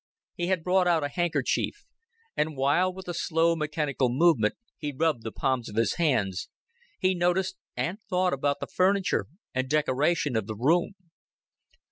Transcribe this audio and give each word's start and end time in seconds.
He 0.33 0.47
had 0.47 0.63
brought 0.63 0.87
out 0.87 1.03
a 1.03 1.09
handkerchief, 1.09 1.85
and 2.35 2.57
while 2.57 2.91
with 2.91 3.07
a 3.07 3.13
slow 3.13 3.55
mechanical 3.55 4.09
movement 4.09 4.55
he 4.79 4.91
rubbed 4.91 5.21
the 5.21 5.31
palms 5.31 5.69
of 5.69 5.75
his 5.75 5.93
hands, 5.97 6.49
he 6.97 7.13
noticed 7.13 7.55
and 7.77 7.99
thought 8.09 8.33
about 8.33 8.59
the 8.59 8.65
furniture 8.65 9.27
and 9.53 9.69
decoration 9.69 10.35
of 10.35 10.47
the 10.47 10.55
room. 10.55 10.93